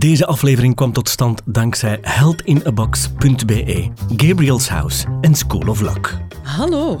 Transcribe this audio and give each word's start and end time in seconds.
Deze 0.00 0.26
aflevering 0.26 0.74
kwam 0.74 0.92
tot 0.92 1.08
stand 1.08 1.42
dankzij 1.44 1.98
heldinabox.be, 2.02 3.88
Gabriel's 4.16 4.68
House 4.68 5.06
en 5.20 5.34
School 5.34 5.68
of 5.68 5.80
Luck. 5.80 6.18
Hallo, 6.42 7.00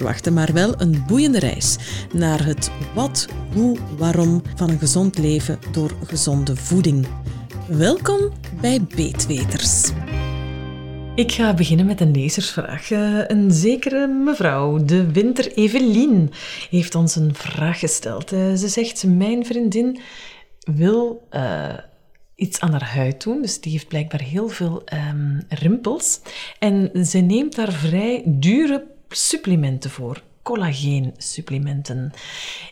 maar 0.31 0.53
wel 0.53 0.81
een 0.81 1.03
boeiende 1.07 1.39
reis 1.39 1.77
naar 2.13 2.45
het 2.45 2.71
wat, 2.95 3.27
hoe, 3.53 3.77
waarom 3.97 4.41
van 4.55 4.69
een 4.69 4.79
gezond 4.79 5.17
leven 5.17 5.59
door 5.71 5.91
gezonde 6.05 6.55
voeding. 6.55 7.07
Welkom 7.67 8.31
bij 8.61 8.81
Beetweters. 8.95 9.91
Ik 11.15 11.31
ga 11.31 11.53
beginnen 11.53 11.85
met 11.85 12.01
een 12.01 12.11
lezersvraag. 12.11 12.91
Eh, 12.91 13.19
een 13.27 13.51
zekere 13.51 14.07
mevrouw, 14.07 14.85
de 14.85 15.11
Winter 15.11 15.51
Evelien, 15.53 16.31
heeft 16.69 16.95
ons 16.95 17.15
een 17.15 17.35
vraag 17.35 17.79
gesteld. 17.79 18.31
Eh, 18.31 18.53
ze 18.53 18.67
zegt: 18.67 19.03
Mijn 19.07 19.45
vriendin 19.45 19.99
wil 20.59 21.27
eh, 21.29 21.73
iets 22.35 22.59
aan 22.59 22.71
haar 22.71 22.93
huid 22.93 23.23
doen, 23.23 23.41
dus 23.41 23.61
die 23.61 23.71
heeft 23.71 23.87
blijkbaar 23.87 24.21
heel 24.21 24.47
veel 24.47 24.81
ehm, 24.85 25.39
rimpels. 25.49 26.19
En 26.59 27.05
ze 27.05 27.17
neemt 27.17 27.55
daar 27.55 27.71
vrij 27.71 28.23
dure 28.25 28.83
supplementen 29.15 29.89
voor 29.89 30.21
collageensupplementen. 30.43 32.11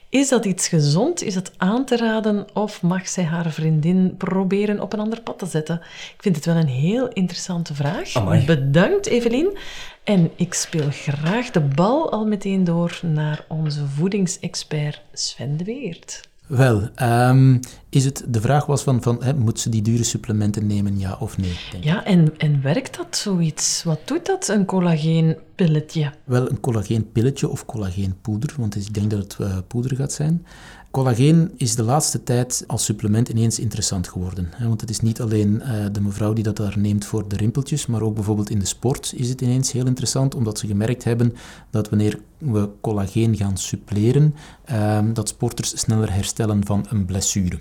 Is 0.09 0.29
dat 0.29 0.45
iets 0.45 0.67
gezond? 0.67 1.23
Is 1.23 1.33
dat 1.33 1.51
aan 1.57 1.85
te 1.85 1.97
raden? 1.97 2.47
Of 2.53 2.81
mag 2.81 3.07
zij 3.07 3.23
haar 3.23 3.51
vriendin 3.51 4.15
proberen 4.17 4.79
op 4.79 4.93
een 4.93 4.99
ander 4.99 5.21
pad 5.21 5.39
te 5.39 5.45
zetten? 5.45 5.75
Ik 6.15 6.21
vind 6.21 6.35
het 6.35 6.45
wel 6.45 6.55
een 6.55 6.67
heel 6.67 7.07
interessante 7.07 7.73
vraag. 7.73 8.13
Amai. 8.13 8.45
Bedankt, 8.45 9.05
Evelien. 9.05 9.57
En 10.03 10.31
ik 10.35 10.53
speel 10.53 10.87
graag 10.91 11.51
de 11.51 11.61
bal 11.61 12.11
al 12.11 12.25
meteen 12.25 12.63
door 12.63 12.99
naar 13.01 13.45
onze 13.47 13.85
voedingsexpert 13.85 15.01
Sven 15.13 15.57
de 15.57 15.63
Weert. 15.63 16.27
Wel, 16.47 16.89
ehm, 16.95 17.57
is 17.89 18.05
het, 18.05 18.23
de 18.27 18.41
vraag 18.41 18.65
was 18.65 18.83
van, 18.83 19.01
van 19.01 19.23
hè, 19.23 19.33
moet 19.33 19.59
ze 19.59 19.69
die 19.69 19.81
dure 19.81 20.03
supplementen 20.03 20.67
nemen, 20.67 20.99
ja 20.99 21.17
of 21.19 21.37
nee? 21.37 21.59
Denk. 21.71 21.83
Ja, 21.83 22.05
en, 22.05 22.37
en 22.37 22.61
werkt 22.61 22.97
dat 22.97 23.17
zoiets? 23.17 23.83
Wat 23.83 23.99
doet 24.05 24.25
dat, 24.25 24.47
een 24.47 24.65
collageenpilletje? 24.65 26.11
Wel 26.23 26.49
een 26.49 26.59
collageenpilletje 26.59 27.49
of 27.49 27.65
collageenpoeder, 27.65 28.53
want 28.57 28.75
ik 28.75 28.93
denk 28.93 29.09
dat 29.09 29.19
het 29.19 29.35
eh, 29.39 29.57
poeder 29.67 29.95
gaat 29.95 30.11
zijn. 30.11 30.45
Collageen 30.91 31.51
is 31.57 31.75
de 31.75 31.83
laatste 31.83 32.23
tijd 32.23 32.63
als 32.67 32.85
supplement 32.85 33.29
ineens 33.29 33.59
interessant 33.59 34.07
geworden. 34.07 34.47
Hè, 34.55 34.67
want 34.67 34.81
het 34.81 34.89
is 34.89 34.99
niet 34.99 35.21
alleen 35.21 35.61
eh, 35.61 35.85
de 35.91 36.01
mevrouw 36.01 36.33
die 36.33 36.43
dat 36.43 36.57
daar 36.57 36.79
neemt 36.79 37.05
voor 37.05 37.27
de 37.27 37.35
rimpeltjes, 37.35 37.85
maar 37.85 38.01
ook 38.01 38.15
bijvoorbeeld 38.15 38.49
in 38.49 38.59
de 38.59 38.65
sport 38.65 39.13
is 39.15 39.29
het 39.29 39.41
ineens 39.41 39.71
heel 39.71 39.85
interessant, 39.85 40.35
omdat 40.35 40.59
ze 40.59 40.67
gemerkt 40.67 41.03
hebben 41.03 41.33
dat 41.69 41.89
wanneer 41.89 42.19
we 42.37 42.69
collageen 42.81 43.35
gaan 43.35 43.57
suppleren, 43.57 44.35
ehm, 44.65 45.13
dat 45.13 45.29
sporters 45.29 45.79
sneller 45.79 46.13
herstellen 46.13 46.65
van 46.65 46.85
een 46.89 47.05
blessure. 47.05 47.59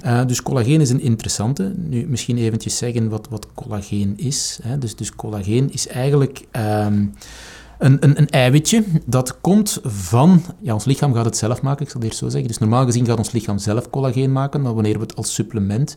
Eh, 0.00 0.26
dus 0.26 0.42
collageen 0.42 0.80
is 0.80 0.90
een 0.90 1.00
interessante. 1.00 1.72
Nu, 1.76 2.06
misschien 2.08 2.38
eventjes 2.38 2.76
zeggen 2.76 3.08
wat, 3.08 3.28
wat 3.30 3.46
collageen 3.54 4.14
is. 4.16 4.58
Hè. 4.62 4.78
Dus, 4.78 4.96
dus 4.96 5.14
collageen 5.14 5.72
is 5.72 5.88
eigenlijk 5.88 6.46
ehm, 6.50 7.06
een, 7.78 7.96
een, 8.00 8.18
een 8.18 8.28
eiwitje 8.28 8.84
dat 9.06 9.40
komt 9.40 9.78
van... 9.82 10.42
Ja, 10.60 10.72
ons 10.72 10.84
lichaam 10.84 11.14
gaat 11.14 11.24
het 11.24 11.36
zelf 11.36 11.62
maken, 11.62 11.84
ik 11.84 11.90
zal 11.90 12.00
het 12.00 12.08
eerst 12.08 12.22
zo 12.22 12.28
zeggen. 12.28 12.48
Dus 12.48 12.58
normaal 12.58 12.84
gezien 12.84 13.06
gaat 13.06 13.18
ons 13.18 13.32
lichaam 13.32 13.58
zelf 13.58 13.90
collageen 13.90 14.32
maken, 14.32 14.60
maar 14.60 14.74
wanneer 14.74 14.94
we 14.94 15.00
het 15.00 15.16
als 15.16 15.34
supplement 15.34 15.96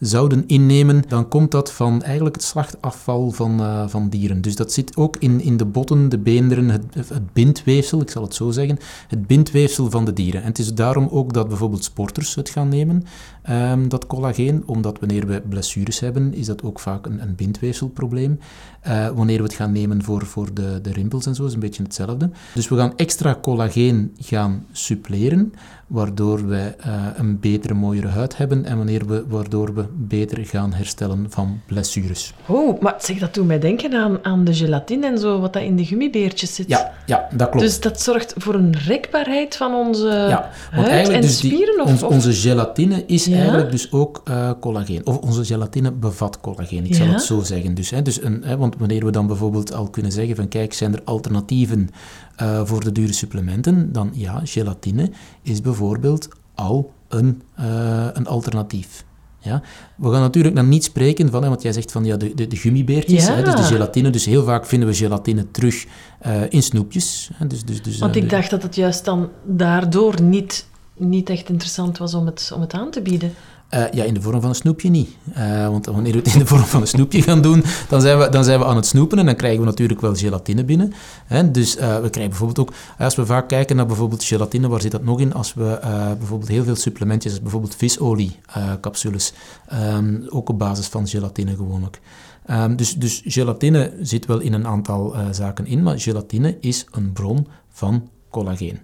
zouden 0.00 0.44
innemen, 0.46 1.02
dan 1.08 1.28
komt 1.28 1.50
dat 1.50 1.72
van 1.72 2.02
eigenlijk 2.02 2.34
het 2.34 2.44
slachtafval 2.44 3.30
van, 3.30 3.60
eh, 3.60 3.88
van 3.88 4.08
dieren. 4.08 4.40
Dus 4.40 4.56
dat 4.56 4.72
zit 4.72 4.96
ook 4.96 5.16
in, 5.16 5.40
in 5.40 5.56
de 5.56 5.64
botten, 5.64 6.08
de 6.08 6.18
beenderen, 6.18 6.68
het, 6.68 6.84
het 6.94 7.32
bindweefsel, 7.32 8.00
ik 8.00 8.10
zal 8.10 8.22
het 8.22 8.34
zo 8.34 8.50
zeggen, 8.50 8.78
het 9.08 9.26
bindweefsel 9.26 9.90
van 9.90 10.04
de 10.04 10.12
dieren. 10.12 10.42
En 10.42 10.48
het 10.48 10.58
is 10.58 10.74
daarom 10.74 11.08
ook 11.10 11.32
dat 11.32 11.48
bijvoorbeeld 11.48 11.84
sporters 11.84 12.34
het 12.34 12.48
gaan 12.48 12.68
nemen, 12.68 13.04
ehm, 13.42 13.88
dat 13.88 14.06
collageen, 14.06 14.62
omdat 14.66 14.98
wanneer 14.98 15.26
we 15.26 15.42
blessures 15.48 16.00
hebben, 16.00 16.34
is 16.34 16.46
dat 16.46 16.62
ook 16.62 16.80
vaak 16.80 17.06
een, 17.06 17.22
een 17.22 17.34
bindweefselprobleem. 17.34 18.38
Eh, 18.80 19.08
wanneer 19.08 19.36
we 19.36 19.42
het 19.42 19.52
gaan 19.52 19.72
nemen 19.72 20.02
voor, 20.02 20.26
voor 20.26 20.54
de, 20.54 20.78
de 20.82 20.92
rimpels 20.92 21.26
en 21.26 21.34
zo, 21.34 21.46
is 21.46 21.54
een 21.54 21.60
beetje 21.60 21.82
hetzelfde. 21.82 22.30
Dus 22.54 22.68
we 22.68 22.76
gaan 22.76 22.96
extra 22.96 23.38
collageen 23.42 24.14
gaan 24.18 24.66
suppleren, 24.72 25.52
waardoor 25.86 26.48
wij 26.48 26.74
eh, 26.78 27.04
een 27.16 27.40
betere, 27.40 27.74
mooiere 27.74 28.06
huid 28.06 28.36
hebben 28.36 28.64
en 28.64 28.76
wanneer 28.76 29.06
we, 29.06 29.24
waardoor 29.28 29.74
we 29.74 29.84
beter 29.94 30.46
gaan 30.46 30.72
herstellen 30.72 31.26
van 31.28 31.60
blessures. 31.66 32.34
Oh, 32.46 32.80
maar 32.80 32.94
zeg, 32.98 33.18
dat 33.18 33.34
doet 33.34 33.46
mij 33.46 33.58
denken 33.58 33.94
aan, 33.94 34.18
aan 34.24 34.44
de 34.44 34.54
gelatine 34.54 35.06
en 35.06 35.18
zo, 35.18 35.40
wat 35.40 35.52
dat 35.52 35.62
in 35.62 35.76
de 35.76 35.84
gummibeertjes 35.84 36.54
zit. 36.54 36.68
Ja, 36.68 36.92
ja 37.06 37.28
dat 37.34 37.48
klopt. 37.48 37.64
Dus 37.66 37.80
dat 37.80 38.00
zorgt 38.00 38.34
voor 38.36 38.54
een 38.54 38.76
rekbaarheid 38.86 39.56
van 39.56 39.74
onze 39.74 40.06
Ja, 40.06 40.50
want 40.74 40.88
huid 40.88 41.08
en 41.08 41.20
dus 41.20 41.40
die- 41.40 41.50
spieren? 41.50 41.80
Of, 41.84 41.90
ons- 41.90 42.02
of- 42.02 42.10
onze 42.12 42.32
gelatine 42.32 43.04
is 43.06 43.24
Ja? 43.24 43.36
eigenlijk 43.36 43.70
dus 43.70 43.92
ook 43.92 44.20
eh, 44.24 44.50
collageen. 44.60 45.06
Of 45.06 45.16
onze 45.18 45.44
gelatine 45.44 45.92
bevat 45.92 46.40
collageen, 46.40 46.84
ik 46.86 46.94
zal 46.94 47.06
het 47.06 47.22
zo 47.22 47.40
zeggen. 47.40 47.74
Dus, 47.74 47.90
hè, 47.90 48.02
dus 48.02 48.22
een, 48.22 48.42
hè, 48.44 48.56
want 48.56 48.76
wanneer 48.78 49.04
we 49.04 49.10
dan 49.10 49.26
bijvoorbeeld 49.26 49.74
al 49.74 49.88
kunnen 49.90 50.12
zeggen 50.12 50.36
van 50.36 50.48
kijk, 50.48 50.72
zijn 50.72 50.92
er 50.94 51.02
alternatieven 51.04 51.88
eh, 52.36 52.60
voor 52.64 52.84
de 52.84 52.92
dure 52.92 53.12
supplementen, 53.12 53.92
dan 53.92 54.10
ja, 54.14 54.40
gelatine 54.44 55.10
is 55.42 55.60
bijvoorbeeld 55.60 56.28
al 56.54 56.92
een, 57.08 57.42
eh, 57.54 58.06
een 58.12 58.26
alternatief. 58.26 59.04
Ja? 59.40 59.62
We 59.96 60.10
gaan 60.10 60.20
natuurlijk 60.20 60.54
dan 60.54 60.68
niet 60.68 60.84
spreken 60.84 61.30
van, 61.30 61.42
hè, 61.42 61.48
want 61.48 61.62
jij 61.62 61.72
zegt 61.72 61.92
van 61.92 62.04
ja, 62.04 62.16
de, 62.16 62.34
de, 62.34 62.46
de 62.46 62.56
gummibeertjes, 62.56 63.26
Ja. 63.26 63.34
hè, 63.34 63.42
dus 63.42 63.54
de 63.54 63.62
gelatine. 63.62 64.10
Dus 64.10 64.24
heel 64.24 64.44
vaak 64.44 64.66
vinden 64.66 64.88
we 64.88 64.94
gelatine 64.94 65.50
terug 65.50 65.86
eh, 66.18 66.42
in 66.48 66.62
snoepjes. 66.62 67.30
Hè, 67.34 67.46
dus, 67.46 67.64
dus, 67.64 67.82
dus, 67.82 67.98
Want 67.98 68.16
eh, 68.16 68.22
ik 68.22 68.30
dacht 68.30 68.50
dat 68.50 68.62
het 68.62 68.74
juist 68.74 69.04
dan 69.04 69.28
daardoor 69.44 70.22
niet, 70.22 70.66
niet 70.96 71.30
echt 71.30 71.48
interessant 71.48 71.98
was 71.98 72.14
om 72.14 72.26
het, 72.26 72.52
om 72.54 72.60
het 72.60 72.72
aan 72.72 72.90
te 72.90 73.00
bieden. 73.00 73.32
Eh, 73.70 73.92
ja, 73.92 74.04
in 74.04 74.14
de 74.14 74.20
vorm 74.20 74.40
van 74.40 74.50
een 74.50 74.56
snoepje 74.56 74.88
niet. 74.88 75.10
Eh, 75.32 75.68
want 75.68 75.86
wanneer 75.86 76.12
we 76.12 76.18
het 76.18 76.32
in 76.32 76.38
de 76.38 76.46
vorm 76.46 76.62
van 76.62 76.80
een 76.80 76.86
snoepje 76.86 77.22
gaan 77.22 77.42
doen, 77.42 77.64
dan 77.88 78.00
zijn 78.00 78.18
we, 78.18 78.28
dan 78.28 78.44
zijn 78.44 78.58
we 78.58 78.64
aan 78.64 78.76
het 78.76 78.86
snoepen 78.86 79.18
en 79.18 79.26
dan 79.26 79.36
krijgen 79.36 79.60
we 79.60 79.66
natuurlijk 79.66 80.00
wel 80.00 80.14
gelatine 80.14 80.64
binnen. 80.64 80.92
Hè? 81.26 81.50
Dus 81.50 81.76
eh, 81.76 82.00
we 82.00 82.10
krijgen 82.10 82.28
bijvoorbeeld 82.28 82.58
ook, 82.58 82.74
als 82.98 83.14
we 83.14 83.26
vaak 83.26 83.48
kijken 83.48 83.76
naar 83.76 83.86
bijvoorbeeld 83.86 84.24
gelatine, 84.24 84.68
waar 84.68 84.80
zit 84.80 84.90
dat 84.90 85.04
nog 85.04 85.20
in? 85.20 85.34
Als 85.34 85.54
we 85.54 85.78
bijvoorbeeld 86.18 86.50
heel 86.50 86.64
veel 86.64 86.76
supplementjes, 86.76 87.40
bijvoorbeeld 87.40 87.74
visolie-capsules, 87.74 89.32
ehm, 89.66 90.20
ook 90.28 90.48
op 90.48 90.58
basis 90.58 90.86
van 90.86 91.08
gelatine 91.08 91.54
gewoonlijk. 91.54 92.00
Ehm, 92.46 92.76
dus, 92.76 92.94
dus 92.94 93.22
gelatine 93.24 93.92
zit 94.00 94.26
wel 94.26 94.38
in 94.38 94.52
een 94.52 94.66
aantal 94.66 95.14
zaken 95.30 95.66
in, 95.66 95.82
maar 95.82 96.00
gelatine 96.00 96.56
is 96.60 96.86
een 96.90 97.12
bron 97.12 97.46
van 97.68 98.08
collageen. 98.30 98.78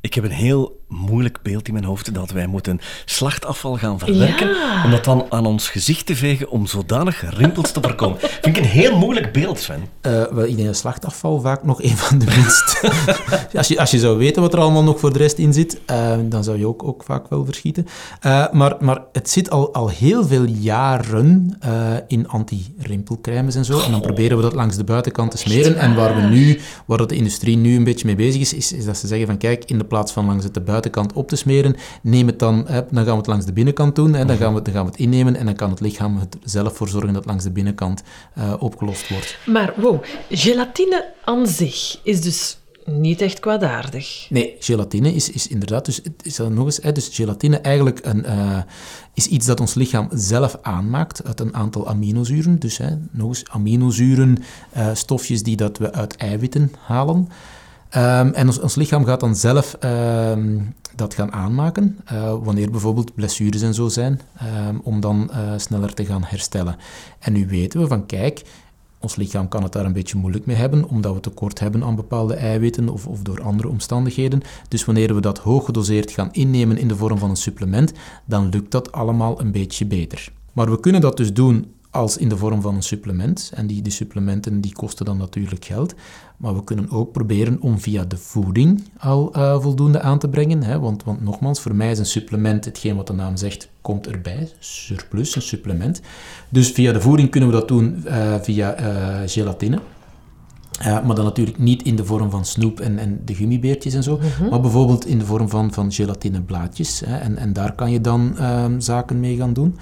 Ik 0.00 0.14
heb 0.14 0.24
een 0.24 0.30
heel 0.30 0.75
moeilijk 0.88 1.38
beeld 1.42 1.66
in 1.66 1.72
mijn 1.72 1.84
hoofd 1.84 2.14
dat 2.14 2.30
wij 2.30 2.46
moeten 2.46 2.80
slachtafval 3.04 3.76
gaan 3.76 3.98
verwerken 3.98 4.48
Ja. 4.48 4.84
om 4.84 4.90
dat 4.90 5.04
dan 5.04 5.26
aan 5.28 5.46
ons 5.46 5.68
gezicht 5.68 6.06
te 6.06 6.16
vegen 6.16 6.50
om 6.50 6.66
zodanig 6.66 7.36
rimpels 7.36 7.72
te 7.72 7.80
voorkomen. 7.82 8.18
Vind 8.18 8.46
ik 8.46 8.56
een 8.56 8.68
heel 8.68 8.98
moeilijk 8.98 9.32
beeld, 9.32 9.58
Sven. 9.58 9.84
Eh, 10.00 10.12
wel, 10.30 10.44
ik 10.44 10.54
denk 10.56 10.66
dat 10.66 10.76
slachtafval 10.76 11.40
vaak 11.40 11.64
nog 11.64 11.82
een 11.82 11.96
van 11.96 12.18
de 12.18 12.24
minst. 12.26 12.80
als, 13.56 13.68
je, 13.68 13.80
als 13.80 13.90
je 13.90 13.98
zou 13.98 14.18
weten 14.18 14.42
wat 14.42 14.52
er 14.52 14.60
allemaal 14.60 14.82
nog 14.82 15.00
voor 15.00 15.12
de 15.12 15.18
rest 15.18 15.38
in 15.38 15.52
zit, 15.52 15.80
eh, 15.86 16.12
dan 16.22 16.44
zou 16.44 16.58
je 16.58 16.66
ook, 16.66 16.82
ook 16.84 17.02
vaak 17.04 17.28
wel 17.28 17.44
verschieten. 17.44 17.86
Eh, 18.20 18.50
maar, 18.52 18.76
maar 18.80 19.02
het 19.12 19.30
zit 19.30 19.50
al, 19.50 19.74
al 19.74 19.88
heel 19.88 20.26
veel 20.26 20.44
jaren 20.44 21.56
eh, 21.60 21.72
in 22.06 22.28
anti-rimpelcremes 22.28 23.54
en 23.54 23.64
zo. 23.64 23.80
En 23.80 23.90
dan 23.90 24.00
proberen 24.00 24.36
we 24.36 24.42
dat 24.42 24.54
langs 24.54 24.76
de 24.76 24.84
buitenkant 24.84 25.30
te 25.30 25.38
smeren. 25.38 25.76
En 25.76 25.94
waar, 25.94 26.14
we 26.16 26.22
nu, 26.22 26.60
waar 26.86 26.98
dat 26.98 27.08
de 27.08 27.16
industrie 27.16 27.56
nu 27.56 27.76
een 27.76 27.84
beetje 27.84 28.06
mee 28.06 28.16
bezig 28.16 28.40
is, 28.40 28.52
is, 28.54 28.72
is 28.72 28.84
dat 28.84 28.96
ze 28.96 29.06
zeggen 29.06 29.26
van 29.26 29.36
kijk, 29.38 29.64
in 29.64 29.78
de 29.78 29.84
plaats 29.84 30.12
van 30.12 30.26
langs 30.26 30.44
het 30.44 30.54
de 30.54 30.60
buitenkant 30.60 30.74
op 31.14 31.28
te 31.28 31.36
smeren, 31.36 31.76
neem 32.02 32.26
het 32.26 32.38
dan, 32.38 32.64
hè, 32.66 32.80
dan 32.90 33.04
gaan 33.04 33.12
we 33.12 33.18
het 33.18 33.26
langs 33.26 33.46
de 33.46 33.52
binnenkant 33.52 33.94
doen, 33.94 34.14
hè, 34.14 34.24
dan, 34.24 34.36
gaan 34.36 34.54
we, 34.54 34.62
dan 34.62 34.74
gaan 34.74 34.84
we 34.84 34.90
het 34.90 35.00
innemen 35.00 35.36
en 35.36 35.44
dan 35.44 35.54
kan 35.54 35.70
het 35.70 35.80
lichaam 35.80 36.18
er 36.18 36.26
zelf 36.44 36.76
voor 36.76 36.88
zorgen 36.88 37.08
dat 37.08 37.16
het 37.16 37.26
langs 37.26 37.44
de 37.44 37.50
binnenkant 37.50 38.02
eh, 38.34 38.54
opgelost 38.58 39.08
wordt. 39.08 39.38
Maar 39.46 39.74
wow, 39.76 40.04
gelatine 40.30 41.12
aan 41.24 41.46
zich 41.46 42.00
is 42.02 42.20
dus 42.20 42.58
niet 42.86 43.20
echt 43.20 43.40
kwaadaardig. 43.40 44.26
Nee, 44.30 44.56
gelatine 44.58 45.14
is, 45.14 45.30
is 45.30 45.46
inderdaad, 45.46 45.84
dus, 45.84 45.96
het 45.96 46.22
is 46.22 46.38
nog 46.38 46.64
eens, 46.64 46.78
hè, 46.82 46.92
dus 46.92 47.08
gelatine 47.12 47.58
eigenlijk 47.58 48.00
een, 48.02 48.24
eh, 48.24 48.58
is 49.14 49.26
iets 49.26 49.46
dat 49.46 49.60
ons 49.60 49.74
lichaam 49.74 50.08
zelf 50.12 50.58
aanmaakt 50.62 51.24
uit 51.24 51.40
een 51.40 51.54
aantal 51.54 51.88
aminozuren. 51.88 52.58
Dus 52.58 52.78
hè, 52.78 52.90
nog 53.10 53.28
eens, 53.28 53.44
aminozuren, 53.48 54.42
eh, 54.70 54.94
stofjes 54.94 55.42
die 55.42 55.56
dat 55.56 55.78
we 55.78 55.92
uit 55.92 56.16
eiwitten 56.16 56.72
halen. 56.80 57.28
Ehm, 57.90 58.28
en 58.28 58.46
ons, 58.46 58.60
ons, 58.60 58.74
lichaam 58.74 59.04
gaat 59.04 59.20
dan 59.20 59.36
zelf 59.36 59.74
ehm, 59.74 60.58
dat 60.94 61.14
gaan 61.14 61.32
aanmaken, 61.32 61.98
uh, 62.12 62.34
wanneer 62.42 62.70
bijvoorbeeld 62.70 63.14
blessures 63.14 63.62
en 63.62 63.74
zo 63.74 63.88
zijn, 63.88 64.20
um, 64.68 64.80
om 64.82 65.00
dan 65.00 65.30
uh, 65.32 65.38
sneller 65.56 65.94
te 65.94 66.04
gaan 66.04 66.24
herstellen. 66.24 66.76
En 67.18 67.32
nu 67.32 67.46
weten 67.46 67.80
we 67.80 67.86
van, 67.86 68.06
kijk, 68.06 68.42
ons 69.00 69.16
lichaam 69.16 69.48
kan 69.48 69.62
het 69.62 69.72
daar 69.72 69.84
een 69.84 69.92
beetje 69.92 70.18
moeilijk 70.18 70.46
mee 70.46 70.56
hebben, 70.56 70.88
omdat 70.88 71.14
we 71.14 71.20
tekort 71.20 71.58
hebben 71.58 71.84
aan 71.84 71.96
bepaalde 71.96 72.34
eiwitten 72.34 72.88
of, 72.88 73.06
of 73.06 73.22
door 73.22 73.42
andere 73.42 73.68
omstandigheden. 73.68 74.40
Dus 74.68 74.84
wanneer 74.84 75.14
we 75.14 75.20
dat 75.20 75.38
hoog 75.38 75.64
gedoseerd 75.64 76.10
gaan 76.10 76.28
innemen 76.32 76.78
in 76.78 76.88
de 76.88 76.96
vorm 76.96 77.18
van 77.18 77.30
een 77.30 77.36
supplement, 77.36 77.92
dan 78.24 78.48
lukt 78.48 78.70
dat 78.70 78.92
allemaal 78.92 79.40
een 79.40 79.52
beetje 79.52 79.86
beter. 79.86 80.32
Maar 80.52 80.70
we 80.70 80.80
kunnen 80.80 81.00
dat 81.00 81.16
dus 81.16 81.32
doen 81.32 81.74
als 81.96 82.16
in 82.16 82.28
de 82.28 82.36
vorm 82.36 82.60
van 82.60 82.74
een 82.74 82.82
supplement. 82.82 83.50
En 83.54 83.66
die, 83.66 83.82
die 83.82 83.92
supplementen 83.92 84.60
die 84.60 84.72
kosten 84.72 85.04
dan 85.04 85.16
natuurlijk 85.16 85.64
geld. 85.64 85.94
Maar 86.36 86.54
we 86.54 86.64
kunnen 86.64 86.90
ook 86.90 87.12
proberen 87.12 87.60
om 87.60 87.78
via 87.78 88.04
de 88.04 88.16
voeding 88.16 88.82
al 88.98 89.32
uh, 89.36 89.60
voldoende 89.60 90.00
aan 90.00 90.18
te 90.18 90.28
brengen. 90.28 90.62
Hè? 90.62 90.78
Want, 90.78 91.04
want 91.04 91.22
nogmaals, 91.22 91.60
voor 91.60 91.74
mij 91.74 91.90
is 91.90 91.98
een 91.98 92.06
supplement, 92.06 92.64
hetgeen 92.64 92.96
wat 92.96 93.06
de 93.06 93.12
naam 93.12 93.36
zegt, 93.36 93.68
komt 93.80 94.06
erbij. 94.06 94.48
Surplus, 94.58 95.34
een 95.34 95.42
supplement. 95.42 96.00
Dus 96.48 96.70
via 96.70 96.92
de 96.92 97.00
voeding 97.00 97.30
kunnen 97.30 97.50
we 97.50 97.56
dat 97.56 97.68
doen 97.68 98.02
uh, 98.06 98.34
via 98.40 98.80
uh, 98.80 99.28
gelatine. 99.28 99.80
maar 100.82 101.14
dan 101.14 101.24
natuurlijk 101.24 101.58
niet 101.58 101.82
in 101.82 101.96
de 101.96 102.04
vorm 102.04 102.30
van 102.30 102.44
snoep 102.44 102.80
en, 102.80 102.98
en 102.98 103.20
de 103.24 103.34
gummibeertjes 103.34 103.94
en 103.94 104.02
zo, 104.02 104.16
mm-hmm. 104.16 104.48
maar 104.48 104.60
bijvoorbeeld 104.60 105.06
in 105.06 105.18
de 105.18 105.24
vorm 105.24 105.48
van, 105.48 105.72
van 105.72 105.92
gelatineblaadjes. 105.92 107.02
Hè? 107.06 107.16
En, 107.16 107.36
en 107.36 107.52
daar 107.52 107.74
kan 107.74 107.90
je 107.90 108.00
dan 108.00 108.38
ehm, 108.38 108.80
zaken 108.80 109.20
mee 109.20 109.36
gaan 109.36 109.52
doen. 109.52 109.76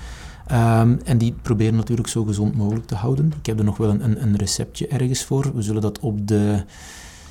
Um, 0.52 1.00
en 1.04 1.18
die 1.18 1.34
proberen 1.42 1.76
natuurlijk 1.76 2.08
zo 2.08 2.24
gezond 2.24 2.56
mogelijk 2.56 2.86
te 2.86 2.94
houden. 2.94 3.32
Ik 3.38 3.46
heb 3.46 3.58
er 3.58 3.64
nog 3.64 3.76
wel 3.76 3.90
een, 3.90 4.22
een, 4.22 4.36
receptje 4.36 4.86
ergens 4.86 5.24
voor. 5.24 5.54
We 5.54 5.62
zullen 5.62 5.82
dat 5.82 5.98
op 5.98 6.28
de 6.28 6.64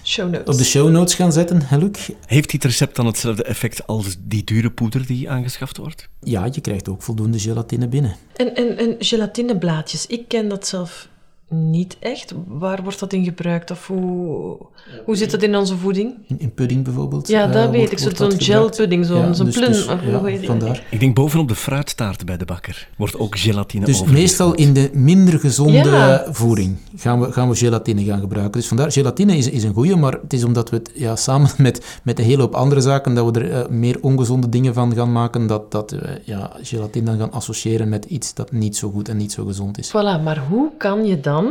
show 0.03 0.29
notes, 0.31 0.53
op 0.53 0.57
de 0.57 0.63
show 0.63 0.89
notes 0.89 1.15
gaan 1.15 1.31
zetten, 1.31 1.61
Luc? 1.79 2.09
Heeft 2.25 2.51
dit 2.51 2.63
recept 2.63 2.95
dan 2.95 3.05
hetzelfde 3.05 3.43
effect 3.43 3.87
als 3.87 4.15
die 4.19 4.43
dure 4.43 4.71
poeder 4.71 5.05
die 5.05 5.29
aangeschaft 5.29 5.77
wordt? 5.77 6.09
Ja, 6.19 6.49
je 6.51 6.61
krijgt 6.61 6.89
ook 6.89 7.01
voldoende 7.01 7.39
gelatine 7.39 7.87
binnen. 7.87 8.15
En, 8.35 8.55
en, 8.55 8.77
en 8.77 8.95
gelatineblaadjes, 8.99 10.05
ik 10.05 10.27
ken 10.27 10.49
dat 10.49 10.67
zelf 10.67 11.07
niet 11.53 11.97
echt. 11.99 12.33
Waar 12.47 12.83
wordt 12.83 12.99
dat 12.99 13.13
in 13.13 13.23
gebruikt? 13.23 13.71
Of 13.71 13.87
hoe, 13.87 14.57
hoe 15.05 15.15
zit 15.15 15.31
dat 15.31 15.43
in 15.43 15.55
onze 15.55 15.77
voeding? 15.77 16.13
In, 16.37 16.53
pudding 16.53 16.83
bijvoorbeeld. 16.83 17.27
Ja, 17.27 17.47
dat 17.47 17.65
uh, 17.65 17.71
weet 17.71 17.91
ik. 17.91 17.99
Zo'n 17.99 18.41
gelpudding, 18.41 19.05
zo'n 19.05 19.17
ja, 19.17 19.33
zo 19.33 19.43
dus, 19.43 19.55
plun. 19.55 19.71
Dus, 19.71 19.85
ja, 19.85 20.45
vandaar. 20.45 20.83
Ik 20.89 20.99
denk 20.99 21.15
bovenop 21.15 21.47
de 21.47 21.55
fruittaart 21.55 22.25
bij 22.25 22.37
de 22.37 22.45
bakker 22.45 22.87
wordt 22.97 23.17
ook 23.17 23.37
gelatine 23.37 23.85
Dus 23.85 24.03
meestal 24.03 24.53
in 24.53 24.73
de 24.73 24.89
minder 24.93 25.39
gezonde 25.39 26.25
voeding 26.31 26.77
gaan 26.95 27.19
we, 27.21 27.31
gaan 27.31 27.49
we 27.49 27.55
gelatine 27.55 28.03
gaan 28.03 28.19
gebruiken. 28.19 28.59
Dus 28.59 28.67
vandaar, 28.67 28.91
gelatine 28.91 29.37
is, 29.37 29.49
is 29.49 29.63
een 29.63 29.73
goede, 29.73 29.95
maar 29.95 30.13
het 30.21 30.33
is 30.33 30.43
omdat 30.43 30.69
we 30.69 30.75
het 30.75 30.91
ja, 30.93 31.15
samen 31.15 31.49
met, 31.67 31.99
met 32.03 32.19
een 32.19 32.25
hele 32.25 32.41
hoop 32.41 32.55
andere 32.55 32.81
zaken, 32.81 33.13
dat 33.13 33.31
we 33.31 33.39
er 33.39 33.49
uh, 33.49 33.67
meer 33.69 33.97
ongezonde 34.01 34.49
dingen 34.49 34.73
van 34.73 34.95
gaan 34.95 35.11
maken, 35.11 35.47
dat, 35.47 35.71
dat 35.71 35.91
we 35.91 36.21
ja, 36.23 36.51
gelatine 36.61 37.05
dan 37.05 37.17
gaan 37.17 37.31
associëren 37.31 37.89
met 37.89 38.05
iets 38.05 38.33
dat 38.33 38.51
niet 38.51 38.77
zo 38.77 38.89
goed 38.89 39.09
en 39.09 39.17
niet 39.17 39.31
zo 39.31 39.45
gezond 39.45 39.77
is. 39.77 39.89
Voilà, 39.89 40.23
maar 40.23 40.43
hoe 40.49 40.71
kan 40.77 41.05
je 41.05 41.19
dan 41.19 41.42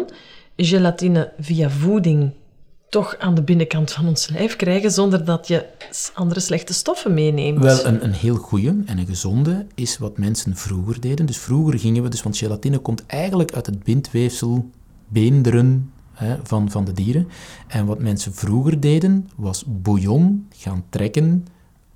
gelatine 0.57 1.33
via 1.39 1.71
voeding 1.71 2.33
toch 2.93 3.17
aan 3.19 3.35
de 3.35 3.43
binnenkant 3.43 3.93
van 3.93 4.07
ons 4.07 4.29
lijf 4.29 4.57
krijgen 4.57 4.91
zonder 4.91 5.25
dat 5.25 5.49
je 5.49 5.67
andere 6.15 6.41
slechte 6.41 6.75
stoffen 6.75 7.15
meeneemt. 7.15 7.63
Wel, 7.63 7.85
een, 7.85 8.05
een 8.05 8.13
heel 8.13 8.37
goede 8.37 8.77
en 8.87 8.99
een 8.99 9.07
gezonde 9.07 9.67
is 9.75 9.99
wat 9.99 10.19
mensen 10.19 10.57
vroeger 10.57 11.01
deden. 11.01 11.27
Dus 11.27 11.39
vroeger 11.39 11.79
gingen 11.79 12.03
we, 12.03 12.09
dus, 12.09 12.23
want 12.23 12.37
gelatine 12.37 12.79
komt 12.79 13.07
eigenlijk 13.07 13.53
uit 13.53 13.67
het 13.67 13.83
bindweefsel, 13.83 14.71
beenderen 15.09 15.93
hè, 16.13 16.37
van, 16.43 16.71
van 16.71 16.85
de 16.85 16.93
dieren. 16.93 17.29
En 17.69 17.87
wat 17.87 17.99
mensen 17.99 18.35
vroeger 18.35 18.81
deden, 18.81 19.29
was 19.37 19.65
bouillon 19.67 20.47
gaan 20.57 20.85
trekken 20.89 21.47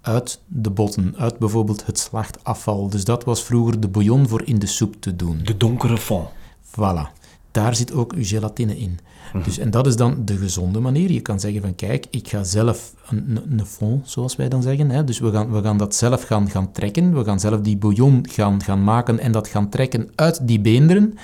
uit 0.00 0.40
de 0.46 0.70
botten, 0.70 1.14
uit 1.18 1.38
bijvoorbeeld 1.38 1.86
het 1.86 1.98
slachtafval. 1.98 2.88
Dus 2.88 3.04
dat 3.04 3.24
was 3.24 3.44
vroeger 3.44 3.80
de 3.80 3.88
bouillon 3.88 4.28
voor 4.28 4.42
in 4.44 4.58
de 4.58 4.66
soep 4.66 4.94
te 5.00 5.16
doen. 5.16 5.40
De 5.44 5.56
donkere 5.56 5.98
fond. 5.98 6.28
Voilà 6.64 7.15
daar 7.56 7.76
zit 7.76 7.92
ook 7.92 8.12
uw 8.12 8.24
gelatine 8.24 8.78
in. 8.78 8.98
Mhm. 9.32 9.44
dus, 9.44 9.58
en 9.58 9.70
dat 9.70 9.86
is 9.86 9.96
dan 9.96 10.24
de 10.24 10.36
gezonde 10.36 10.80
manier. 10.80 11.12
Je 11.12 11.20
kan 11.20 11.40
zeggen 11.40 11.60
van 11.60 11.74
kijk, 11.74 12.06
ik 12.10 12.28
ga 12.28 12.44
zelf 12.44 12.94
een, 13.08 13.40
een 13.50 13.66
fond, 13.66 14.10
zoals 14.10 14.36
wij 14.36 14.48
dan 14.48 14.62
zeggen. 14.62 14.90
Hè. 14.90 15.04
Dus 15.04 15.18
we 15.18 15.30
gaan, 15.30 15.52
we 15.52 15.62
gaan 15.62 15.78
dat 15.78 15.94
zelf 15.94 16.22
gaan, 16.22 16.50
gaan 16.50 16.72
trekken. 16.72 17.14
We 17.14 17.24
gaan 17.24 17.40
zelf 17.40 17.60
die 17.60 17.76
bouillon 17.76 18.26
gaan, 18.28 18.62
gaan 18.62 18.84
maken 18.84 19.18
en 19.18 19.32
dat 19.32 19.48
gaan 19.48 19.68
trekken 19.68 20.08
uit 20.14 20.48
die 20.48 20.60
beenderen. 20.60 21.18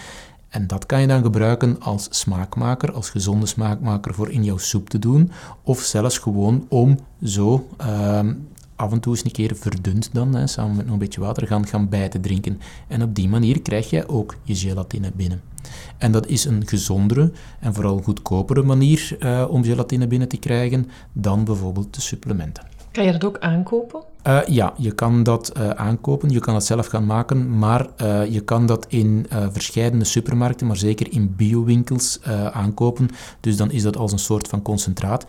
En 0.48 0.66
dat 0.66 0.86
kan 0.86 1.00
je 1.00 1.06
dan 1.06 1.22
gebruiken 1.22 1.80
als 1.80 2.06
smaakmaker, 2.10 2.92
als 2.92 3.10
gezonde 3.10 3.46
smaakmaker 3.46 4.14
voor 4.14 4.30
in 4.30 4.44
jouw 4.44 4.58
soep 4.58 4.88
te 4.88 4.98
doen. 4.98 5.30
Of 5.62 5.80
zelfs 5.80 6.18
gewoon 6.18 6.66
om 6.68 6.98
zo 7.22 7.68
ehm, 7.76 8.32
af 8.76 8.92
en 8.92 9.00
toe 9.00 9.12
eens 9.12 9.24
een 9.24 9.30
keer 9.30 9.56
verdund 9.56 10.08
dan, 10.12 10.34
hè, 10.34 10.46
samen 10.46 10.76
met 10.76 10.84
nog 10.84 10.94
een 10.94 11.00
beetje 11.00 11.20
water, 11.20 11.46
gaan, 11.46 11.66
gaan 11.66 11.88
bij 11.88 12.08
te 12.08 12.20
drinken. 12.20 12.60
En 12.88 13.02
op 13.02 13.14
die 13.14 13.28
manier 13.28 13.62
krijg 13.62 13.90
je 13.90 14.08
ook 14.08 14.36
je 14.42 14.54
gelatine 14.54 15.10
binnen. 15.14 15.40
En 15.98 16.12
dat 16.12 16.26
is 16.26 16.44
een 16.44 16.66
gezondere 16.66 17.32
en 17.60 17.74
vooral 17.74 18.00
goedkopere 18.02 18.62
manier 18.62 19.16
uh, 19.18 19.44
om 19.48 19.64
gelatine 19.64 20.06
binnen 20.06 20.28
te 20.28 20.36
krijgen 20.36 20.88
dan 21.12 21.44
bijvoorbeeld 21.44 21.94
de 21.94 22.00
supplementen. 22.00 22.64
Kan 22.90 23.04
je 23.04 23.12
dat 23.12 23.24
ook 23.24 23.38
aankopen? 23.38 24.02
Uh, 24.26 24.40
ja, 24.46 24.74
je 24.76 24.92
kan 24.92 25.22
dat 25.22 25.52
uh, 25.56 25.70
aankopen, 25.70 26.30
je 26.30 26.40
kan 26.40 26.54
het 26.54 26.64
zelf 26.64 26.86
gaan 26.86 27.06
maken, 27.06 27.58
maar 27.58 27.86
uh, 28.02 28.26
je 28.26 28.40
kan 28.40 28.66
dat 28.66 28.86
in 28.88 29.26
verschillende 29.28 30.04
supermarkten, 30.04 30.66
maar 30.66 30.76
zeker 30.76 31.12
in 31.12 31.34
biowinkels 31.36 32.22
aankopen. 32.52 33.08
Dus 33.40 33.56
dan 33.56 33.70
is 33.70 33.82
dat 33.82 33.96
als 33.96 34.12
een 34.12 34.18
soort 34.18 34.48
van 34.48 34.62
concentraat. 34.62 35.26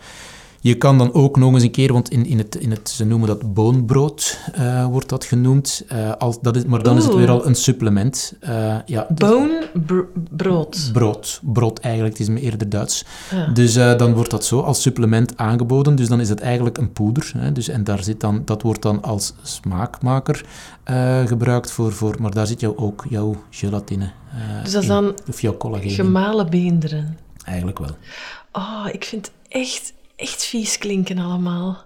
Je 0.64 0.74
kan 0.74 0.98
dan 0.98 1.12
ook 1.12 1.36
nog 1.36 1.52
eens 1.52 1.62
een 1.62 1.70
keer, 1.70 1.92
want 1.92 2.10
in, 2.10 2.26
in, 2.26 2.38
het, 2.38 2.54
in 2.54 2.70
het, 2.70 2.88
ze 2.88 3.04
noemen 3.04 3.28
dat 3.28 3.54
boonbrood, 3.54 4.38
uh, 4.58 4.86
wordt 4.86 5.08
dat 5.08 5.24
genoemd. 5.24 5.84
Uh, 5.92 6.12
als, 6.12 6.40
dat 6.40 6.56
is, 6.56 6.64
maar 6.64 6.82
dan 6.82 6.92
Oeh. 6.92 7.02
is 7.02 7.08
het 7.08 7.16
weer 7.16 7.30
al 7.30 7.46
een 7.46 7.54
supplement. 7.54 8.34
Uh, 8.40 8.76
ja, 8.86 9.06
Boonbrood? 9.14 10.90
Brood. 10.92 11.40
Brood 11.42 11.78
eigenlijk, 11.78 12.18
het 12.18 12.28
is 12.28 12.42
eerder 12.42 12.68
Duits. 12.68 13.04
Ja. 13.30 13.46
Dus 13.46 13.74
dan 13.74 14.14
wordt 14.14 14.30
dat 14.30 14.44
zo 14.44 14.60
als 14.60 14.82
supplement 14.82 15.36
aangeboden. 15.36 15.96
Dus 15.96 16.08
dan 16.08 16.20
is 16.20 16.28
het 16.28 16.40
eigenlijk 16.40 16.78
een 16.78 16.92
poeder. 16.92 17.32
Hè, 17.36 17.52
dus, 17.52 17.68
en 17.68 17.84
daar 17.84 18.02
zit 18.02 18.20
dan, 18.20 18.42
dat 18.44 18.62
wordt 18.62 18.82
dan 18.82 19.02
als 19.02 19.34
smaakmaker 19.42 20.44
gebruikt 21.26 21.70
voor, 21.70 21.92
voor, 21.92 22.16
maar 22.20 22.30
daar 22.30 22.46
zit 22.46 22.60
jou 22.60 22.76
ook 22.76 23.04
jouw 23.08 23.36
gelatine 23.50 24.10
Dus 24.62 24.72
dat 24.72 24.84
dan 24.84 25.14
of 25.28 25.40
jouw 25.40 25.56
collageen 25.56 25.90
gemalen 25.90 26.50
beenderen? 26.50 27.18
Eigenlijk 27.44 27.78
wel. 27.78 27.96
Oh, 28.52 28.86
ik 28.92 29.04
vind 29.04 29.30
echt 29.48 29.92
echt 30.16 30.44
vies 30.44 30.78
klinken 30.78 31.18
allemaal. 31.18 31.84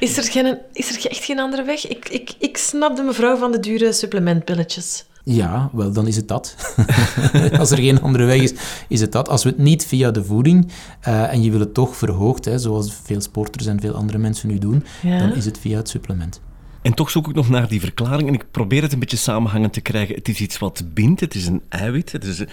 Is 0.00 0.16
er, 0.16 0.24
geen, 0.24 0.58
is 0.72 0.96
er 0.96 1.10
echt 1.10 1.24
geen 1.24 1.38
andere 1.38 1.62
weg? 1.62 1.88
Ik, 1.88 2.08
ik, 2.08 2.34
ik 2.38 2.56
snap 2.56 2.96
de 2.96 3.02
mevrouw 3.02 3.36
van 3.36 3.52
de 3.52 3.60
dure 3.60 3.92
supplementpilletjes. 3.92 5.04
Ja, 5.24 5.70
wel, 5.72 5.92
dan 5.92 6.06
is 6.06 6.16
het 6.16 6.28
dat. 6.28 6.56
Als 7.58 7.70
er 7.70 7.78
geen 7.78 8.02
andere 8.02 8.24
weg 8.24 8.40
is, 8.40 8.54
is 8.88 9.00
het 9.00 9.12
dat. 9.12 9.28
Als 9.28 9.42
we 9.42 9.48
het 9.48 9.58
niet 9.58 9.86
via 9.86 10.10
de 10.10 10.24
voeding 10.24 10.72
uh, 11.08 11.32
en 11.32 11.42
je 11.42 11.50
wil 11.50 11.60
het 11.60 11.74
toch 11.74 11.96
verhoogd, 11.96 12.44
hè, 12.44 12.58
zoals 12.58 12.92
veel 13.02 13.20
sporters 13.20 13.66
en 13.66 13.80
veel 13.80 13.94
andere 13.94 14.18
mensen 14.18 14.48
nu 14.48 14.58
doen, 14.58 14.84
ja. 15.02 15.18
dan 15.18 15.34
is 15.34 15.44
het 15.44 15.58
via 15.58 15.76
het 15.76 15.88
supplement. 15.88 16.40
En 16.82 16.94
toch 16.94 17.10
zoek 17.10 17.28
ik 17.28 17.34
nog 17.34 17.48
naar 17.48 17.68
die 17.68 17.80
verklaring 17.80 18.28
en 18.28 18.34
ik 18.34 18.50
probeer 18.50 18.82
het 18.82 18.92
een 18.92 18.98
beetje 18.98 19.16
samenhangend 19.16 19.72
te 19.72 19.80
krijgen. 19.80 20.14
Het 20.14 20.28
is 20.28 20.40
iets 20.40 20.58
wat 20.58 20.84
bindt, 20.94 21.20
het 21.20 21.34
is 21.34 21.46
een 21.46 21.62
eiwit, 21.68 22.12
het 22.12 22.24
is 22.24 22.44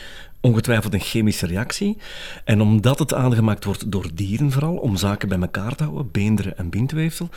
ongetwijfeld 0.41 0.93
een 0.93 1.00
chemische 1.00 1.45
reactie. 1.45 1.98
En 2.43 2.62
omdat 2.62 3.00
het 3.00 3.13
aangemaakt 3.13 3.63
wordt 3.63 3.91
door 3.91 4.09
dieren 4.13 4.51
vooral, 4.51 4.75
om 4.75 4.95
zaken 4.95 5.29
bij 5.29 5.39
elkaar 5.39 5.75
te 5.75 5.83
houden, 5.83 6.12
beenderen 6.12 6.57
en 6.57 6.69
bindweefsel. 6.69 7.29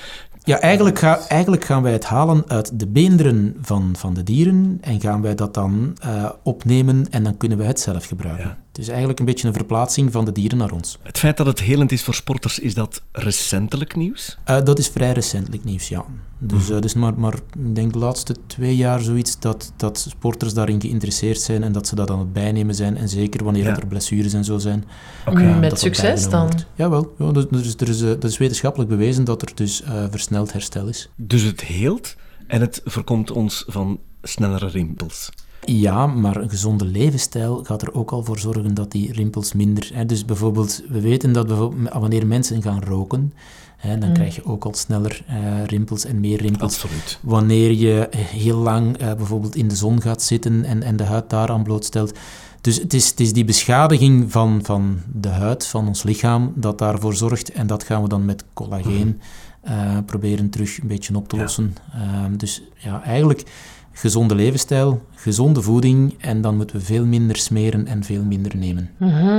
Ja, 0.45 0.61
eigenlijk, 0.61 0.99
ga, 0.99 1.19
eigenlijk 1.29 1.65
gaan 1.65 1.83
wij 1.83 1.93
het 1.93 2.05
halen 2.05 2.45
uit 2.47 2.79
de 2.79 2.87
beenderen 2.87 3.57
van, 3.61 3.95
van 3.97 4.15
de 4.15 4.23
dieren 4.23 4.79
en 4.81 5.01
gaan 5.01 5.23
wij 5.23 5.35
dat 5.35 5.55
dan 5.55 5.97
uh, 6.05 6.31
opnemen 6.43 7.07
en 7.11 7.23
dan 7.23 7.37
kunnen 7.37 7.59
wij 7.59 7.67
het 7.67 7.81
zelf 7.81 8.05
gebruiken. 8.05 8.45
Ja. 8.45 8.62
Het 8.73 8.81
is 8.81 8.89
eigenlijk 8.89 9.19
een 9.19 9.25
beetje 9.25 9.47
een 9.47 9.55
verplaatsing 9.55 10.13
van 10.13 10.25
de 10.25 10.33
dieren 10.33 10.59
naar 10.59 10.73
ons. 10.73 10.99
Het 11.03 11.19
feit 11.19 11.37
dat 11.37 11.47
het 11.47 11.61
helend 11.61 11.93
is 11.93 12.03
voor 12.03 12.15
sporters, 12.15 12.59
is 12.59 12.75
dat 12.75 13.03
recentelijk 13.13 13.97
nieuws? 13.97 14.39
Uh, 14.51 14.65
dat 14.65 14.79
is 14.79 14.89
vrij 14.89 15.13
recentelijk 15.13 15.65
nieuws, 15.65 15.89
ja. 15.89 16.05
Dus, 16.39 16.71
uh, 16.71 16.79
dus 16.79 16.95
maar, 16.95 17.19
maar 17.19 17.35
ik 17.35 17.75
denk 17.75 17.93
de 17.93 17.99
laatste 17.99 18.37
twee 18.47 18.77
jaar 18.77 19.01
zoiets 19.01 19.39
dat, 19.39 19.73
dat 19.77 20.07
sporters 20.09 20.55
daarin 20.55 20.81
geïnteresseerd 20.81 21.41
zijn 21.41 21.63
en 21.63 21.73
dat 21.73 21.87
ze 21.87 21.95
dat 21.95 22.11
aan 22.11 22.19
het 22.19 22.33
bijnemen 22.33 22.75
zijn. 22.75 22.97
En 22.97 23.09
zeker 23.09 23.45
wanneer 23.45 23.65
ja. 23.65 23.77
er 23.77 23.87
blessures 23.87 24.33
en 24.33 24.45
zo 24.45 24.59
zijn. 24.59 24.85
Okay. 25.27 25.45
Uh, 25.45 25.59
Met 25.59 25.79
succes 25.79 26.29
dan? 26.29 26.47
Wordt. 26.47 26.67
Jawel, 26.75 27.15
ja, 27.19 27.33
dus, 27.33 27.47
dus, 27.49 27.75
er 27.77 27.89
is, 27.89 27.99
dat 27.99 28.25
is 28.25 28.39
wetenschappelijk 28.39 28.91
bewezen 28.91 29.25
dat 29.25 29.43
er 29.43 29.55
dus 29.55 29.83
versneld 30.11 30.53
herstel 30.53 30.89
is. 30.89 31.11
Dus 31.17 31.43
het 31.43 31.61
heelt 31.61 32.17
en 32.47 32.61
het 32.61 32.81
voorkomt 32.85 33.31
ons 33.31 33.65
van 33.67 34.01
snellere 34.23 34.69
rimpels? 34.69 35.31
Ja, 35.67 36.07
maar 36.07 36.37
een 36.37 36.51
gezonde 36.51 36.85
levensstijl 36.85 37.65
gaat 37.65 37.83
er 37.83 37.95
ook 37.95 38.11
al 38.11 38.25
voor 38.25 38.39
zorgen 38.39 38.75
dat 38.75 38.91
die 38.91 39.13
rimpels 39.13 39.53
minder... 39.53 39.91
Hè, 39.95 40.07
dus 40.07 40.25
bijvoorbeeld, 40.25 40.83
we 40.89 41.01
weten 41.01 41.33
dat 41.33 41.47
bijvoorbeeld, 41.47 41.93
wanneer 41.93 42.27
mensen 42.27 42.63
gaan 42.63 42.83
roken, 42.83 43.33
hè, 43.77 43.99
dan 43.99 44.09
mm. 44.09 44.15
krijg 44.15 44.35
je 44.35 44.45
ook 44.45 44.65
al 44.65 44.75
sneller 44.75 45.25
uh, 45.31 45.65
rimpels 45.65 46.05
en 46.05 46.21
meer 46.21 46.41
rimpels. 46.41 46.73
Absoluut. 46.73 47.19
Wanneer 47.23 47.73
je 47.73 48.09
heel 48.17 48.59
lang 48.59 49.01
uh, 49.01 49.15
bijvoorbeeld 49.15 49.57
in 49.57 49.69
de 49.69 49.77
zon 49.77 50.03
gaat 50.03 50.23
zitten 50.23 50.65
en, 50.65 50.83
en 50.83 50.97
de 50.97 51.05
huid 51.05 51.31
daaraan 51.31 51.63
blootstelt, 51.63 52.19
Dus 52.61 52.77
het 52.77 52.95
is, 52.95 53.09
het 53.09 53.21
is 53.21 53.33
die 53.33 53.45
beschadiging 53.45 54.33
van, 54.33 54.61
van 54.63 54.99
de 55.13 55.29
huid, 55.29 55.67
van 55.67 55.87
ons 55.87 56.03
lichaam, 56.03 56.53
dat 56.55 56.79
daarvoor 56.79 57.15
zorgt. 57.15 57.53
En 57.53 57.67
dat 57.67 57.85
gaan 57.85 58.03
we 58.03 58.09
dan 58.09 58.25
met 58.25 58.45
collageen 58.53 59.21
uh, 59.69 59.99
proberen 60.07 60.51
terug 60.51 60.81
een 60.81 60.89
beetje 60.89 61.17
op 61.17 61.29
te 61.29 61.37
lossen. 61.37 61.75
Ehm, 61.93 62.37
dus 62.37 62.63
ja, 62.77 63.03
eigenlijk 63.03 63.45
gezonde 63.93 64.35
levensstijl, 64.35 65.07
gezonde 65.15 65.63
voeding 65.63 66.15
en 66.19 66.41
dan 66.41 66.57
moeten 66.57 66.77
we 66.77 66.85
veel 66.85 67.05
minder 67.05 67.37
smeren 67.37 67.87
en 67.87 68.05
veel 68.05 68.23
minder 68.23 68.57
nemen. 68.57 68.91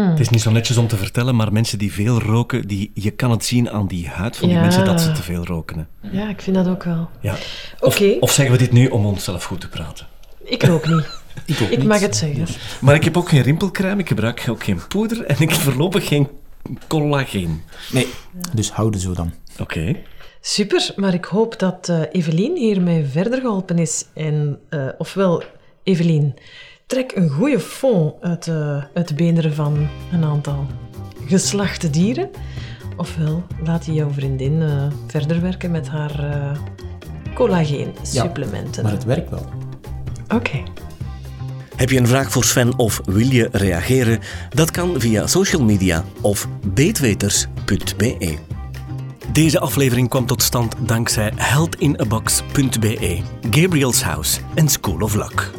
Het 0.09 0.19
is 0.19 0.29
niet 0.29 0.41
zo 0.41 0.51
netjes 0.51 0.77
om 0.77 0.87
te 0.87 0.97
vertellen, 0.97 1.35
maar 1.35 1.53
mensen 1.53 1.77
die 1.77 1.93
veel 1.93 2.19
roken, 2.21 2.67
die, 2.67 2.91
je 2.93 3.11
kan 3.11 3.31
het 3.31 3.45
zien 3.45 3.69
aan 3.69 3.87
die 3.87 4.07
huid 4.07 4.37
van 4.37 4.47
die 4.49 4.57
mensen 4.57 4.85
dat 4.85 5.01
ze 5.01 5.11
te 5.11 5.23
veel 5.23 5.45
roken. 5.45 5.87
Hè. 6.01 6.17
Ja, 6.17 6.29
ik 6.29 6.41
vind 6.41 6.55
dat 6.55 6.67
ook 6.67 6.83
wel. 6.83 7.09
Ja. 7.21 7.35
Of, 7.79 8.01
of 8.19 8.31
zeggen 8.31 8.55
we 8.55 8.61
dit 8.61 8.71
nu 8.71 8.87
om 8.87 9.05
onszelf 9.05 9.43
goed 9.43 9.61
te 9.61 9.69
praten? 9.69 10.07
Ik 10.43 10.63
rook 10.63 10.87
niet. 10.87 11.05
Ik, 11.45 11.59
ook 11.61 11.69
ik 11.69 11.83
mag 11.83 11.99
het 11.99 12.15
zeggen. 12.15 12.45
Maar 12.81 12.95
ik 12.95 13.03
heb 13.03 13.17
ook 13.17 13.29
geen 13.29 13.41
rimpelcrème, 13.41 14.01
ik 14.01 14.07
gebruik 14.07 14.45
ook 14.49 14.63
geen 14.63 14.79
poeder 14.87 15.25
en 15.25 15.35
ik 15.39 15.49
heb 15.49 15.59
voorlopig 15.59 16.07
geen 16.07 16.27
collageen. 16.87 17.61
Nee, 17.91 18.07
dus 18.53 18.71
houden 18.71 18.99
zo 18.99 19.13
dan. 19.13 19.33
Oké. 19.59 19.95
Super, 20.45 20.93
maar 20.95 21.13
ik 21.13 21.25
hoop 21.25 21.59
dat 21.59 21.87
uh, 21.89 22.01
Evelien 22.11 22.55
hiermee 22.57 23.05
verder 23.05 23.41
geholpen 23.41 23.77
is. 23.77 24.05
En, 24.13 24.59
uh, 24.69 24.87
ofwel, 24.97 25.43
Evelien, 25.83 26.33
trek 26.85 27.11
een 27.15 27.29
goede 27.29 27.59
fond 27.59 28.13
uit, 28.21 28.47
uh, 28.47 28.83
uit 28.93 29.07
de 29.07 29.13
beenderen 29.13 29.53
van 29.53 29.87
een 30.11 30.23
aantal 30.23 30.67
geslachte 31.25 31.89
dieren. 31.89 32.29
Ofwel, 32.97 33.43
laat 33.63 33.85
je 33.85 33.93
jouw 33.93 34.09
vriendin 34.11 34.63
verder 35.07 35.41
werken 35.41 35.71
met 35.71 35.87
haar 35.87 36.57
collageensupplementen. 37.33 38.75
Ja, 38.75 38.81
maar 38.81 38.91
het 38.91 39.03
werkt 39.03 39.29
wel. 39.29 39.45
Oké. 40.35 40.63
Heb 41.75 41.89
je 41.89 41.97
een 41.97 42.07
vraag 42.07 42.31
voor 42.31 42.43
Sven 42.43 42.77
of 42.77 43.01
wil 43.05 43.27
je 43.27 43.49
reageren? 43.51 44.19
Dat 44.49 44.71
kan 44.71 44.99
via 44.99 45.27
social 45.27 45.63
media 45.63 46.03
of 46.21 46.47
beetweters.be. 46.65 48.52
Deze 49.33 49.59
aflevering 49.59 50.09
kwam 50.09 50.25
tot 50.25 50.41
stand 50.41 50.75
dankzij 50.79 51.31
heldinabox.be, 51.35 53.21
Gabriel's 53.51 54.01
House 54.01 54.39
en 54.55 54.69
School 54.69 55.01
of 55.01 55.15
Luck. 55.15 55.51